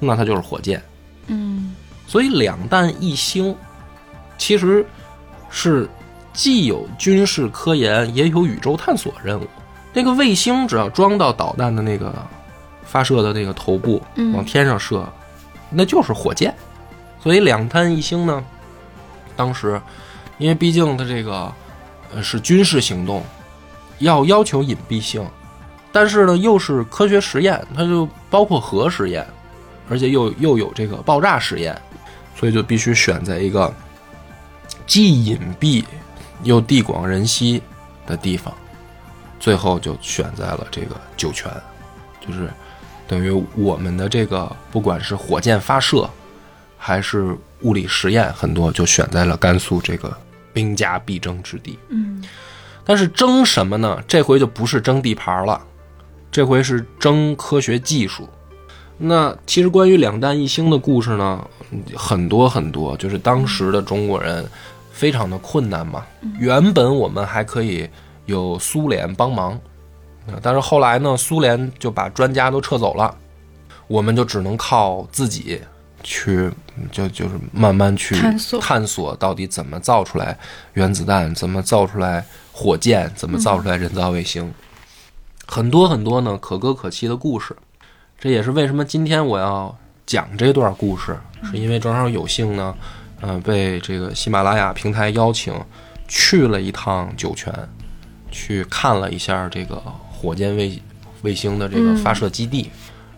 [0.00, 0.82] 那它就是火箭。
[1.28, 1.74] 嗯
[2.06, 3.56] 所以两弹一星，
[4.36, 4.84] 其实
[5.48, 5.88] 是
[6.32, 9.46] 既有军事科研，也有宇宙探索任务。
[9.92, 12.12] 那个卫星只要装到导弹的那个
[12.84, 15.08] 发射的那个头部，嗯往天上射，
[15.70, 16.52] 那就是火箭。
[17.22, 18.44] 所以两弹一星呢，
[19.36, 19.80] 当时
[20.38, 21.50] 因为毕竟它这个
[22.12, 23.22] 呃是军事行动，
[24.04, 25.26] 要要求隐蔽性，
[25.90, 29.26] 但是呢又是科学实验，它就包括核实验，
[29.88, 31.76] 而且又又有这个爆炸实验，
[32.36, 33.72] 所以就必须选在一个
[34.86, 35.84] 既隐蔽
[36.42, 37.62] 又地广人稀
[38.06, 38.54] 的地方，
[39.40, 41.50] 最后就选在了这个酒泉，
[42.20, 42.50] 就是
[43.06, 46.08] 等于我们的这个不管是火箭发射，
[46.76, 50.14] 还是物理实验，很多就选在了甘肃这个
[50.52, 51.78] 兵家必争之地。
[51.88, 52.22] 嗯
[52.84, 54.02] 但是争什么呢？
[54.06, 55.60] 这回就不是争地盘了，
[56.30, 58.28] 这回是争科学技术。
[58.96, 61.44] 那其实关于两弹一星的故事呢，
[61.96, 64.46] 很多很多，就是当时的中国人
[64.92, 66.04] 非常的困难嘛。
[66.38, 67.88] 原本我们还可以
[68.26, 69.58] 有苏联帮忙，
[70.40, 73.12] 但是后来呢，苏联就把专家都撤走了，
[73.88, 75.60] 我们就只能靠自己
[76.04, 76.48] 去，
[76.92, 80.38] 就就是慢慢去探索探索到底怎么造出来
[80.74, 84.52] 原子弹，怎么造出来火箭，怎么造出来人造卫星，
[85.46, 87.56] 很多很多呢可歌可泣的故事。
[88.20, 91.18] 这也是为什么今天我要讲这段故事，
[91.50, 92.76] 是因为正好有幸呢，
[93.20, 95.52] 呃，被这个喜马拉雅平台邀请
[96.06, 97.52] 去了一趟酒泉，
[98.30, 100.80] 去看了一下这个火箭卫
[101.22, 102.70] 卫星的这个发射基地。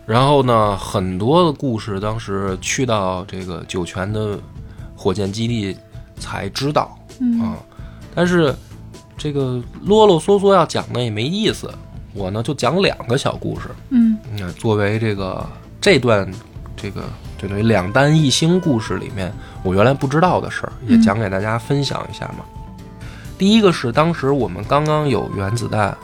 [0.07, 4.39] 然后呢，很多的故事当时去到这个酒泉的
[4.95, 5.77] 火箭基地
[6.17, 7.57] 才知道嗯啊，
[8.15, 8.55] 但是
[9.17, 11.69] 这个啰啰嗦嗦要讲的也没意思，
[12.13, 13.67] 我呢就讲两个小故事。
[13.89, 15.45] 嗯那作为这个
[15.81, 16.25] 这段
[16.77, 17.01] 这个
[17.37, 22.45] 就等于两弹一星故事里面，我原来不知道的事儿，也讲给大家分享一下嘛。
[23.37, 25.95] 第一个是当时我们刚刚有原子弹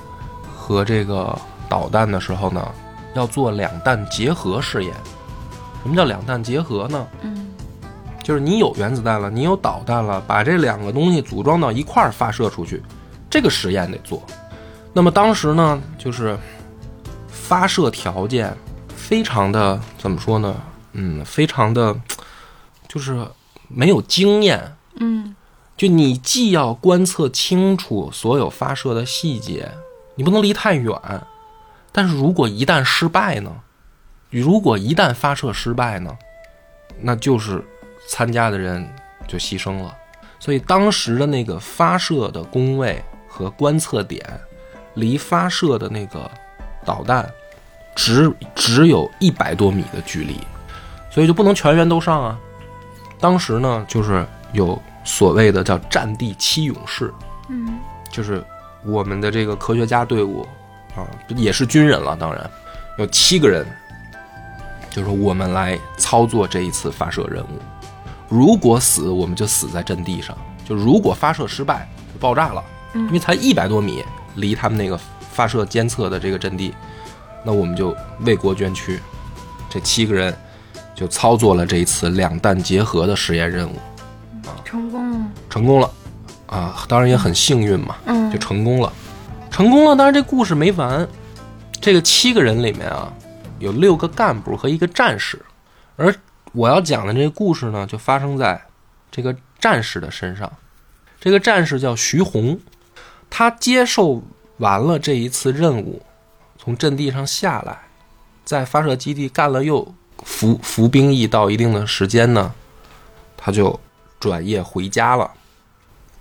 [0.53, 1.33] 和这个
[1.69, 2.67] 导弹的时候呢，
[3.13, 4.93] 要做两弹结合试验。
[5.81, 7.07] 什么叫两弹结合呢？
[7.21, 7.47] 嗯
[8.23, 12.81] 就是你有原子弹了，你有导弹了，把这两个东西组装到一块儿发射出去，
[13.29, 14.23] 这个实验得做。
[14.93, 16.37] 那么当时呢，就是
[17.27, 18.55] 发射条件
[18.95, 20.55] 非常的怎么说呢？
[20.93, 21.93] 嗯，非常的
[22.87, 23.27] 就是
[23.67, 24.73] 没有经验。
[24.95, 25.35] 嗯
[25.75, 29.69] 就你既要观测清楚所有发射的细节，
[30.15, 30.95] 你不能离太远。
[31.93, 33.51] 但是如果一旦失败呢？
[34.31, 36.17] 如果一旦发射失败呢？
[36.99, 37.63] 那就是
[38.07, 38.87] 参加的人
[39.27, 39.95] 就牺牲了。
[40.39, 44.21] 所以当时的那个发射的工位和观测点，
[44.95, 46.29] 离发射的那个
[46.83, 47.31] 导弹
[47.95, 50.39] 只只有一百多米的距离，
[51.09, 52.39] 所以就不能全员都上啊。
[53.19, 57.13] 当时呢，就是有所谓的叫“战地七勇士”，
[57.49, 57.79] 嗯
[58.11, 58.43] 就是
[58.83, 60.45] 我们的这个科学家队伍
[60.95, 62.49] 啊，也是军人了，当然
[62.97, 63.65] 有七个人，
[64.89, 67.59] 就是我们来操作这一次发射任务。
[68.29, 70.35] 如果死，我们就死在阵地上；
[70.67, 74.03] 就如果发射失败，就爆炸了，因为才一百多米
[74.35, 74.99] 离他们那个
[75.31, 76.73] 发射监测的这个阵地，
[77.43, 78.99] 那我们就为国捐躯。
[79.69, 80.35] 这七个人
[80.93, 83.75] 就操作了这一次两弹结合的实验任务，
[84.45, 85.27] 啊成功了。
[85.49, 85.89] 成功了
[86.47, 86.85] 啊！
[86.87, 88.91] 当然也很幸运嘛，嗯就成功了，
[89.53, 89.95] 成功了。
[89.95, 91.07] 当然这故事没完，
[91.79, 93.13] 这个七个人里面啊，
[93.59, 95.39] 有六个干部和一个战士，
[95.95, 96.13] 而
[96.53, 98.59] 我要讲的这个故事呢，就发生在
[99.11, 100.51] 这个战士的身上。
[101.19, 102.59] 这个战士叫徐红，
[103.29, 104.23] 他接受
[104.57, 106.01] 完了这一次任务，
[106.57, 107.77] 从阵地上下来，
[108.43, 112.51] 在发射基地干了又服服兵役到一定的时间呢，
[113.37, 113.79] 他就
[114.19, 115.29] 转业回家了，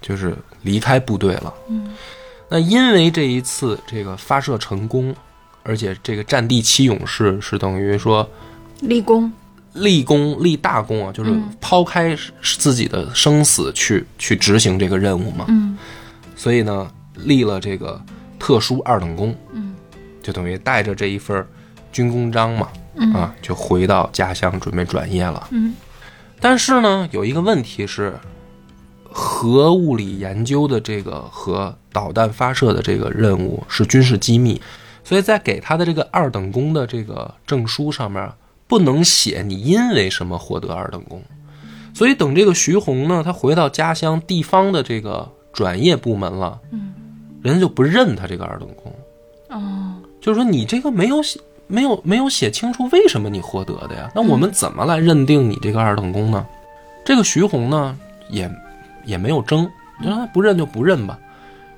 [0.02, 1.52] 就是离开部队了。
[1.68, 1.94] 嗯，
[2.52, 5.14] 那因为这一次这个发射成功，
[5.62, 8.28] 而且这个战地七勇士是等于说
[8.80, 9.32] 立功。
[9.72, 15.46] 立功立大功啊，就是嗯抛开自己的生死去去执行这个任务嘛。
[15.48, 15.78] 嗯
[16.36, 17.98] 所以呢，立了这个
[18.38, 19.74] 特殊二等功，嗯，
[20.22, 21.46] 就等于带着这一份
[21.90, 25.48] 军功章嘛，嗯啊，就回到家乡准备转业了。
[25.52, 25.74] 嗯
[26.38, 28.12] 但是呢，有一个问题是，
[29.12, 34.60] 核物理研究的这个和导弹发射的这个任务是军事机密，
[35.04, 38.30] 所以在给他的这个二等功的这个证书上面
[38.66, 41.22] 不能写你因为什么获得二等功。
[41.94, 46.92] 所以等这个徐宏呢，他回到家乡地方的这个转业部门了，嗯，
[47.42, 48.94] 人家就不认他这个二等功，
[49.50, 51.40] 哦，就是说你这个没有写。
[51.68, 54.10] 没有没有写清楚为什么你获得的呀？
[54.14, 56.44] 那我们怎么来认定你这个二等功呢？
[57.02, 57.96] 这个徐宏呢
[58.28, 58.46] 也
[59.04, 59.70] 也没有争，
[60.02, 61.18] 就说不认就不认吧。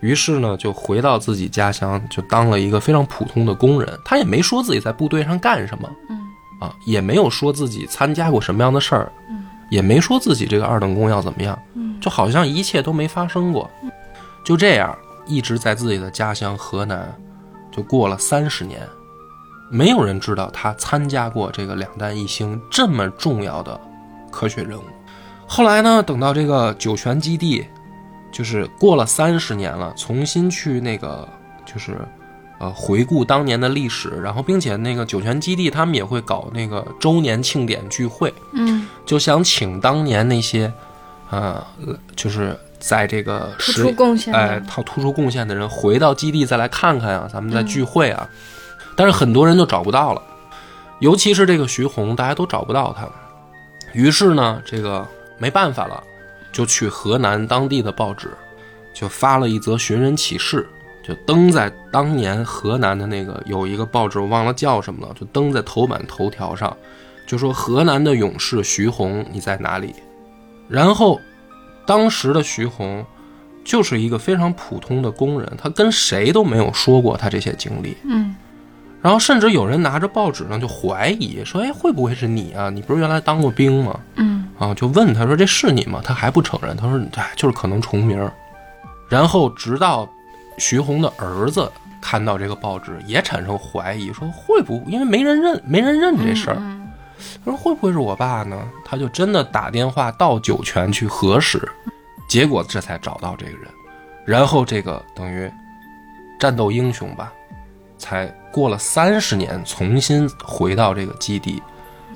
[0.00, 3.98] 于是呢就回到自己家乡，就当了一个非常普通的工人。
[4.04, 6.20] 他也没说自己在部队上干什么，嗯
[6.60, 9.10] 啊，也没有说自己参加过什么样的事儿，
[9.70, 13.70] 也没说自己这个二等功要怎么样，嗯就好像一切都没发生过。
[14.44, 14.94] 就这样
[15.26, 17.10] 一直在自己的家乡河南，
[17.72, 18.86] 就过了三十年。
[19.70, 23.80] 没有人知道他参加过这个两弹一星这么重要的
[24.30, 24.82] 科学任务。
[25.46, 27.64] 后来呢，等到这个酒泉基地，
[28.32, 31.28] 就是过了三十年了，重新去那个
[31.64, 31.96] 就是
[32.58, 40.72] 呃回顾当年的历史，然后并且那个酒泉基地他们也会搞那个周年庆典聚会，嗯就想请当年那些
[41.30, 41.64] 呃
[42.16, 48.28] 就是在这个突实出贡献的哎，他突出贡献的人回到基地再来看看啊，咱们再聚会啊。
[48.96, 50.22] 但是很多人就找不到了，
[51.00, 53.06] 尤其是这个徐宏，大家都找不到他。
[53.92, 55.06] 于是呢，这个
[55.38, 56.02] 没办法了，
[56.52, 58.30] 就去河南当地的报纸，
[58.92, 60.66] 就发了一则寻人启事，
[61.02, 66.76] 就登在当年河南的那个有一个报纸，我忘了叫什么了，就登在头版头条上，
[67.26, 69.94] 就说河南的勇士徐宏你在哪里？
[70.68, 71.20] 然后，
[71.86, 73.04] 当时的徐宏
[73.64, 77.96] 就是一个非常普通的工人，他跟谁都没有说过他这些经历。
[78.04, 78.34] 嗯
[79.04, 82.70] 然后甚至有人拿着报纸呢，就怀疑说：“哎，会不会是你啊？
[82.70, 88.18] 你不是原来当过兵吗？”嗯啊，就问他说：“这是你吗？”他还不承认，他说：“哎，就是可能重名。”
[89.10, 90.08] 然后直到
[90.56, 96.80] 徐宏的儿子看到这个报纸，也产生怀疑，说会不因为没人认，没人认这事儿，嗯
[97.44, 98.58] 他说会不会是我爸呢？
[98.86, 101.60] 他就真的打电话到酒泉去核实，
[102.26, 103.68] 结果这才找到这个人，
[104.24, 105.50] 然后这个等于
[106.40, 107.32] 战斗英雄吧，
[108.04, 111.62] 才过了三十年，重新回到这个基地，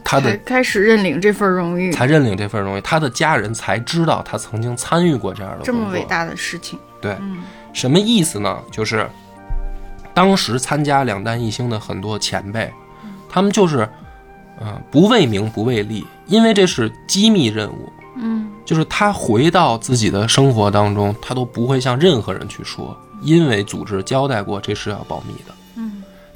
[0.04, 5.72] 他的才开始认领这份荣誉，才认领这份荣誉，他的家人才知道他曾经参与过这样的这。
[5.72, 6.78] 么伟大的事情。
[7.00, 7.38] 对，嗯
[7.72, 8.58] 什么意思呢？
[8.70, 9.08] 就是
[10.12, 12.70] 当时参加两弹一星的很多前辈，
[13.26, 13.88] 他们就是，
[14.60, 25.54] 呃，不为名不为利，因为这是机密任务，嗯就是他回到自己的生活当中，他都不会向任何人去说，因为组织交代过这是要保密的。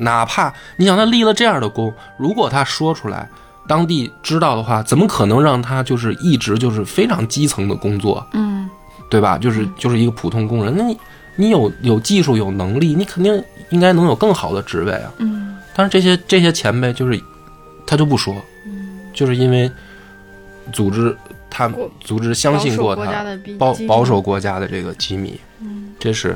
[0.02, 3.28] 嗯哪怕你想他立了这样的功，如果他说出来，
[3.66, 8.68] 当地知道的话，怎么可能让他就是一直就是非常基层的工作，嗯。
[9.10, 9.36] 对吧？
[9.36, 10.98] 就是就是一个普通工人，那你
[11.36, 15.12] 你有有技术有能力，你肯定应该能有更好的职位啊。
[15.18, 15.58] 嗯。
[15.74, 17.20] 但是这些这些前辈就是
[17.86, 18.34] 他就不说，
[19.12, 19.70] 就是因为
[20.72, 21.14] 组织
[21.50, 23.22] 他过组织相信过他
[23.58, 26.34] 保保守国家的这个机密，嗯，这是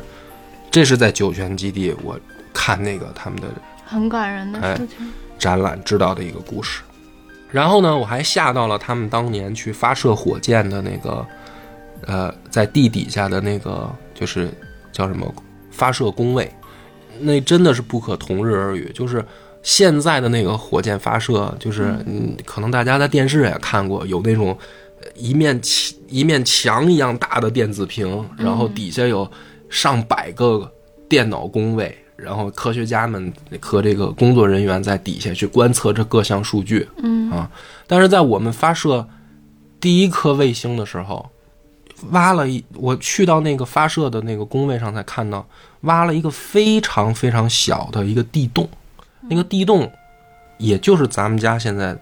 [0.71, 2.21] 这是在酒泉基地我
[2.57, 3.49] 看那个他们的
[3.85, 5.13] 很感人的哎事情。
[5.39, 6.81] 展览知道的一个故事。
[7.51, 11.27] 然后呢，我还下到了他们当年去发射火箭的那个，
[12.07, 14.51] 呃，在地底下的那个，就是
[14.91, 15.33] 叫什么
[15.71, 16.51] 发射工位，
[17.21, 18.91] 那真的是不可同日而语。
[18.95, 19.25] 就是
[19.63, 24.57] 现在的那个火箭发射，就是嗯，可能大家在电视也看过，有那种
[25.03, 29.31] 呃一面墙一面墙一样大的电子屏，然后底下有
[29.69, 30.71] 上百个
[31.09, 36.89] 电脑工位，然后科学家们和这个工作人员在底下去观测这各项数据。
[37.03, 37.51] 嗯啊，
[37.87, 39.07] 但是在我们发射
[39.79, 41.29] 第一颗卫星的时候，
[42.11, 45.47] 挖了一，我去到那个发射的那个工位上才看到，
[45.83, 48.69] 挖了一个非常非常小的一个地洞，
[49.29, 49.91] 那个地洞
[50.59, 51.97] 也就是咱们家现在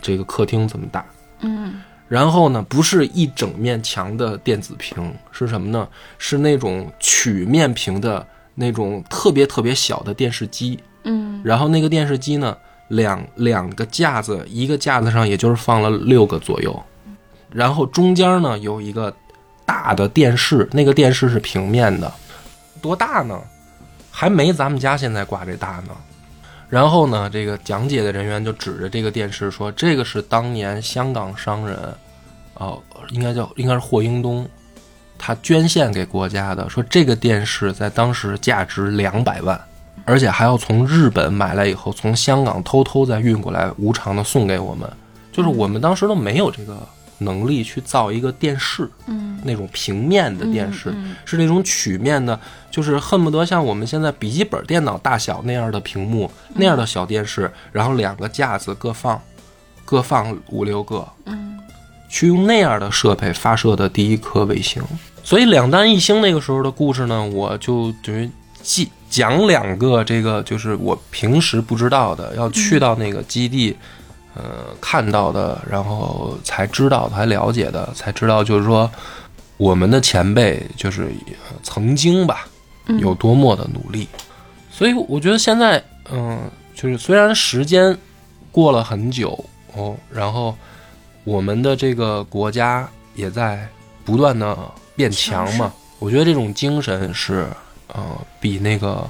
[0.00, 1.04] 这个客厅这么大。
[1.40, 1.74] 嗯
[2.06, 5.88] 然后呢，不是一整面墙的电子屏，是什么呢？
[6.18, 8.24] 是那种曲面屏的
[8.54, 10.78] 那种特别特别小的电视机。
[11.04, 12.56] 嗯然后那个电视机呢，
[12.88, 16.82] 两两个架子，一个架子上也就是放了六个左右，
[17.50, 19.14] 然后中间呢有一个
[19.66, 22.10] 大的电视，那个电视是平面的，
[22.80, 23.38] 多大呢？
[24.10, 25.94] 还没咱们家现在挂这大呢。
[26.70, 31.76] 然后呢，这个讲解的人员就指着这个电视说：“这个是当年香港商人，
[32.54, 34.48] 哦，应该叫应该是霍英东，
[35.26, 39.58] 他捐献给国家的，说这个电视在当时价值两百万，
[40.04, 44.86] 而且还要从日本买来以后，从香港偷偷再运过来，无偿的送给我们。
[45.32, 46.76] 就是我们当时都没有这个
[47.16, 52.38] 能力去造一个电视，嗯，那种平面的电视，嗯是那种曲面的，
[52.70, 59.18] 就是恨不得像我们现在笔记本电脑大小那样的屏幕，那样的小电视，然后两个架子各放，
[59.86, 61.58] 各放五六个，嗯，
[62.10, 64.82] 去用那样的设备发射的第一颗卫星。
[65.24, 68.30] 所以两弹一星那个时候的故事呢，我就等于
[68.62, 73.76] 记讲两个这个就是我平时不知道的，要去到那个基地。
[74.36, 74.42] 呃，
[74.80, 78.90] 看到的，然后才知道才，了解的，才知道，就是说，
[79.56, 82.44] 我们的前辈就是呃曾经吧，
[82.86, 84.08] 嗯有多么的努力。
[84.72, 87.96] 所以我觉得现在，嗯、就是虽然时间
[88.50, 89.38] 过了很久
[89.76, 90.52] 哦，然后
[91.22, 93.68] 我们的这个国家也在
[94.04, 94.58] 不断的
[94.94, 95.72] 变强嘛。
[95.98, 97.46] 我觉得这种精神是，
[97.88, 98.02] 呃，
[98.40, 99.08] 比那个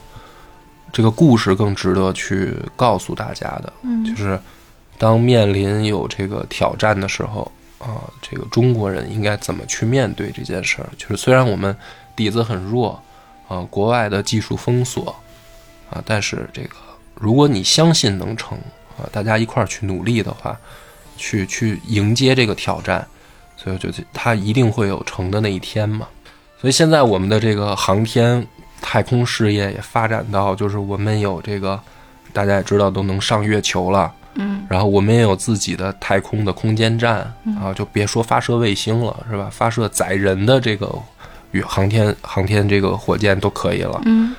[0.92, 3.72] 这个故事更值得去告诉大家的。
[3.82, 4.38] 嗯就是
[4.96, 10.88] 当面临有这个挑战的时候啊，这个中国人应该怎么去面对这件事儿？
[10.96, 11.76] 就是虽然我们
[12.14, 13.02] 底子很弱
[13.48, 15.14] 啊，国外的技术封锁
[15.90, 16.76] 啊，但是这个
[17.14, 18.56] 如果你相信能成
[18.96, 20.56] 啊，大家一块儿去努力的话，
[21.16, 23.06] 去去迎接这个挑战，
[23.64, 26.06] 所以我觉得它一定会有成的那一天嘛。
[26.60, 28.46] 所以现在我们的这个航天
[28.80, 31.80] 太空事业也发展到，就是我们有这个
[32.32, 34.12] 大家也知道都能上月球了。
[34.36, 37.18] 嗯然后我们也有自己的太空的空间站
[37.60, 39.48] 啊，就别说发射卫星了，是吧？
[39.50, 40.92] 发射载人的这个
[41.52, 44.00] 与航天航天这个火箭都可以了。
[44.04, 44.34] 嗯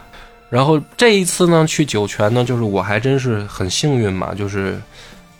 [0.49, 4.79] 然后这一次呢，去酒泉呢，就是我还真是很幸运嘛，就是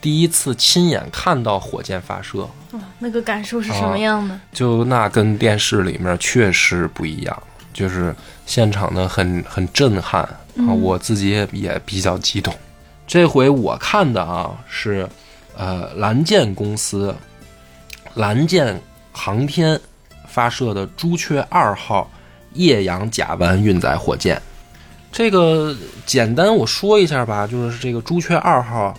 [0.01, 4.39] 第一次亲眼看到火箭发射，哇，那个感受是什么样的？
[4.53, 7.43] 就那跟电视里面确实不一样，
[7.73, 8.15] 就是
[8.45, 12.53] 现场呢很很震撼啊，嗯我自己也也比较激动。
[13.07, 15.07] 这回我看的啊是，
[15.57, 17.15] 呃，蓝箭公司
[18.13, 18.79] 蓝箭
[19.11, 19.79] 航天
[20.27, 22.09] 发射的朱雀二号
[22.53, 24.41] 液氧甲烷运载火箭。
[25.11, 25.75] 这个
[26.05, 28.93] 简单我说一下吧，就是这个朱雀二号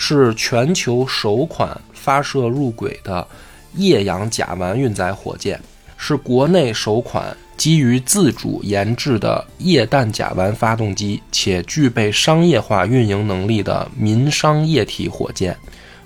[0.00, 3.26] 是全球首款发射入轨的
[3.74, 5.60] 液氧甲烷运载火箭，
[5.98, 15.54] 是国内首款基于自主研制的液氮甲烷发动机且具备商业化运营能力的民商液体火箭，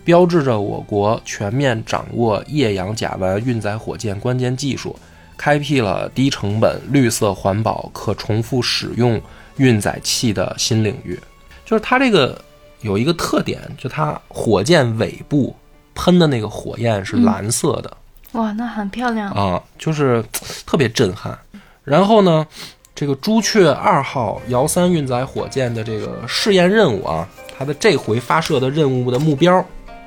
[0.02, 4.98] 标志着我国全面掌握液氧甲烷运载火箭关键技术，
[5.36, 9.20] 开辟了低成本、绿色环保、可重复使用
[9.58, 11.18] 运载器的新领域。
[11.66, 12.42] 就是它这个
[12.82, 15.56] 有一个特点，就它火箭尾部
[15.94, 17.96] 喷的那个火焰是蓝色的。
[18.32, 19.30] 哇，那很漂亮。
[19.32, 20.22] 啊，就是
[20.66, 21.38] 特别震撼。
[21.84, 22.46] 然后呢，
[22.94, 27.28] 这个朱雀二号遥三运载火箭的这个试验任务啊，
[27.58, 29.64] 它的这回发射的任务的目标，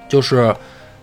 [0.08, 0.56] 就是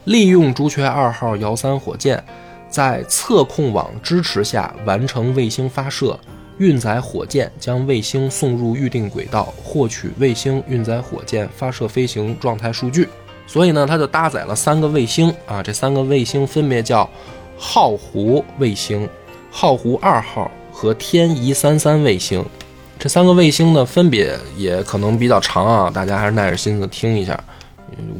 [0.05, 2.23] 利用朱雀二号遥三火箭，
[2.69, 6.19] 在测控网支持下完成卫星发射。
[6.63, 13.09] 运载火箭将卫星送入预定轨道，获取卫星运载火箭发射飞行状态数据。
[13.49, 17.11] 所以呢，它就搭载了三个卫星啊，这三个卫星分别叫
[17.59, 19.09] 浩湖卫星、
[19.51, 22.45] 浩湖二号和天仪三三卫星。
[22.97, 27.39] 这三个卫星呢，分别也可能比较长啊，大家还是耐着心思听一下。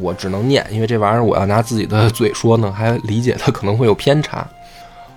[0.01, 4.47] 我只能念，因为这玩意儿我要拿自己的嘴说呢，还理解的可能会有偏差。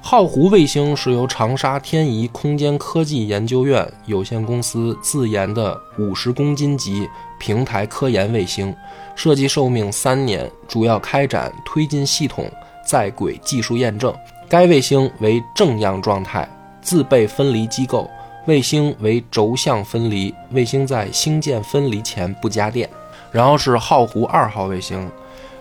[0.08, 8.72] 浩湖卫星是由长沙天仪空间科技研究院有限公司自研的五十公斤级平台科研卫星，
[9.16, 12.48] 设计寿命三年，主要开展推进系统
[12.86, 14.14] 在轨技术验证。
[14.48, 16.48] 该卫星为正样状态，
[16.84, 18.08] 自备分离机构，
[18.46, 22.88] 卫星为轴向分离，卫星在星舰分离前不加电。
[23.32, 25.10] 然后是浩湖二号卫星，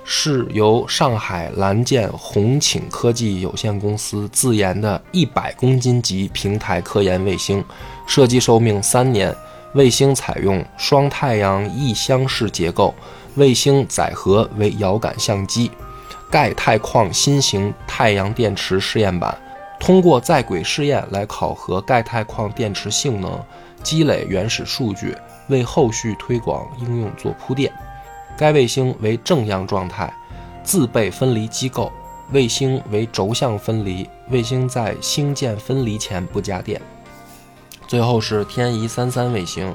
[0.05, 7.65] 是由上海蓝箭红擎科技有限公司自研的100公斤级平台科研卫星，
[8.07, 9.35] 设计寿命三年。
[9.75, 12.95] 卫星采用双太阳异箱式结构，
[13.35, 15.69] 卫星载荷为遥感相机。
[16.31, 19.37] 钙钛矿新型太阳电池试验板，
[19.81, 23.37] 通过在轨试验来考核钙钛矿电池性能，
[23.83, 25.17] 积累原始数据，
[25.49, 27.73] 为后续推广应用做铺垫。
[28.37, 30.13] 该卫星为正样状态，
[30.63, 31.93] 自备分离机构，
[32.33, 36.81] 卫星为轴向分离，卫星在星舰分离前不加电。
[37.87, 39.73] 最后是天仪三三卫星，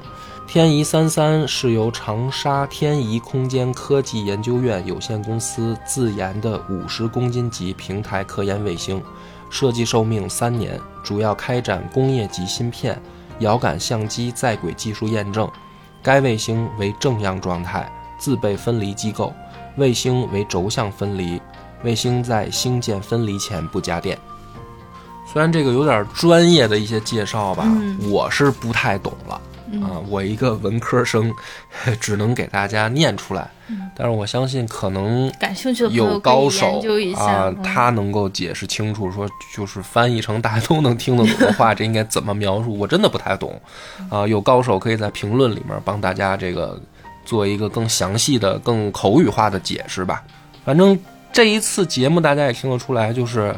[0.48, 9.02] 天仪三三是由长沙天仪空间科技研究院有限公司自研的五十公斤级平台科研卫星，
[9.50, 13.00] 设计寿命三年，主要开展工业级芯片、
[13.40, 15.50] 遥感相机在轨技术验证。
[16.02, 19.34] 该卫星为正样状态，自备分离机构，
[19.78, 21.42] 卫星为轴向分离，
[21.84, 24.16] 卫星在星舰分离前不加电。
[25.32, 29.42] 虽然这个有点专业的一些介绍吧，嗯我是不太懂了。
[29.72, 31.32] 嗯啊，我一个文科生，
[32.02, 33.50] 只能给大家念出来。
[33.68, 36.82] 嗯但是我相信，可能感兴趣的朋友有高手。
[37.16, 42.76] 啊，嗯他能够解释清楚，说就是翻译成大家都能听得懂的话， 这应该怎么描述？
[42.76, 43.62] 我真的不太懂
[44.10, 44.26] 啊。
[44.26, 46.82] 有高手可以在评论里面帮大家这个
[47.30, 50.24] 做一个更详细的、更口语化的解释吧。
[50.66, 50.98] 反正
[51.32, 53.56] 这一次节目大家也听得出来，就是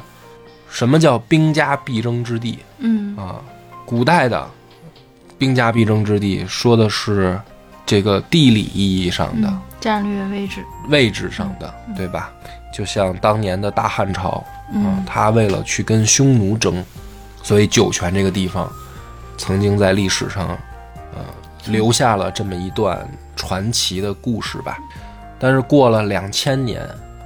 [0.69, 3.39] 什么叫兵家必争之地嗯啊？
[3.85, 4.45] 古代的
[5.37, 7.39] 兵家必争之地，说的是
[7.85, 9.47] 这个地理意义上的。
[9.47, 12.31] 嗯战略位置，位置上的，对吧？
[12.71, 14.45] 就像当年的大汉朝啊
[14.75, 16.85] 嗯，他为了去跟匈奴争，
[17.41, 18.71] 所以酒泉这个地方
[19.39, 20.57] 曾经在历史上，呃，
[21.67, 24.77] 留下了这么一段传奇的故事吧。
[25.39, 26.83] 但是过了两千年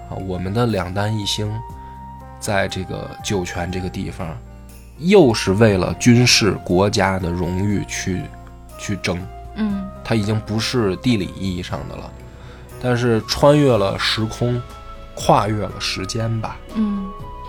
[0.09, 1.51] 啊，我们的两弹一星
[2.39, 4.38] 在这个酒泉这个地方，
[4.99, 8.21] 又是为了军事国家的荣誉去
[8.77, 9.19] 去争。
[9.57, 12.11] 嗯它已经不是地理意义上的了，
[12.81, 14.61] 但是穿越了时空，
[15.15, 16.57] 跨越了时间吧。
[16.73, 17.05] 嗯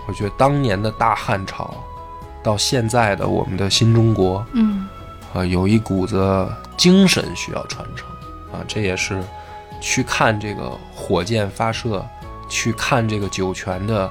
[0.07, 1.75] 我觉得当年的大汉朝，
[2.41, 4.87] 到现在的我们的新中国，嗯
[5.37, 8.07] 啊，有一股子精神需要传承
[8.51, 9.23] 啊，这也是
[9.79, 12.03] 去看这个火箭发射，
[12.49, 14.09] 去看这个酒泉的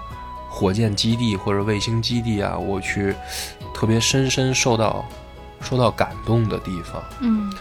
[0.49, 3.12] 火箭基地或者卫星基地啊，我去
[3.74, 5.05] 特别深深受到
[5.61, 7.03] 受到感动的地方。
[7.20, 7.53] 嗯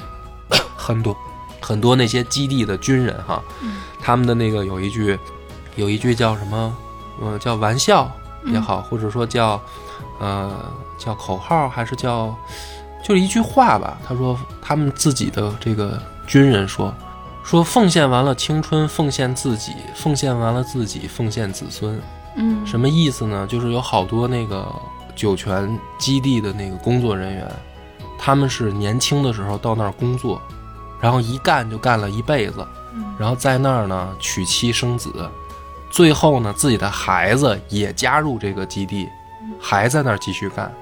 [0.78, 1.18] 很多
[1.60, 5.18] 很多那些基地的军人哈，嗯他们的那个有一句
[5.76, 6.78] 有一句叫什么？
[7.20, 8.12] 呃，叫玩笑
[8.46, 9.60] 也好，或者说叫
[10.20, 12.36] 呃叫口号，还是叫
[13.06, 14.00] 就是一句话吧。
[14.04, 16.92] 他说他们自己的这个军人说
[17.44, 22.02] 说奉献完了青春，奉献自己，奉献完了自己，奉献子孙。
[22.36, 23.46] 嗯，什么意思呢？
[23.46, 24.66] 就是有好多那个
[25.16, 27.48] 酒泉基地的那个工作人员，
[28.18, 30.42] 他们是年轻的时候到那儿工作，
[31.00, 35.30] 然后一干就干了一辈子，嗯然后在那儿呢娶妻生子，
[35.92, 39.08] 最后呢自己的孩子也加入这个基地，
[39.62, 40.74] 还在那儿继续干，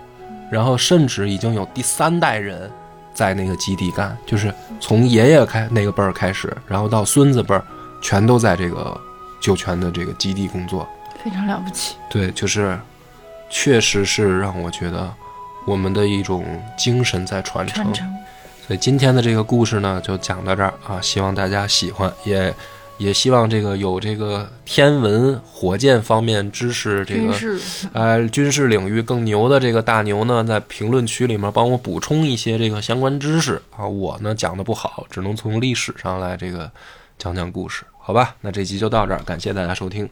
[0.53, 2.69] 然后甚至已经有第三代人
[3.11, 7.65] 在那个基地干，就是从爷爷开那个辈儿开始，然后到孙子辈儿，
[8.03, 8.95] 全都在这个
[9.41, 10.87] 酒泉的这个基地工作。
[11.23, 11.95] 非常了不起。
[12.07, 12.77] 对，就是，
[13.49, 15.11] 确实是让我觉得
[15.65, 16.45] 我们的一种
[16.77, 17.83] 精神在传承。
[17.83, 18.13] 传承，
[18.67, 22.53] 所以今天的这个故事呢，就讲到这儿啊，希望大家喜欢，也
[23.03, 27.59] 也希望这个有这个天文、火箭方面知识，这个，
[27.91, 33.85] 呃军事领域更牛的这个大牛呢，在评论区里面帮我补充一些这个相关知识啊。
[33.85, 36.71] 我呢讲的不好，只能从历史上来这个
[37.17, 38.35] 讲讲故事，好吧？
[38.39, 40.09] 那这集就到这儿，感谢大家收听。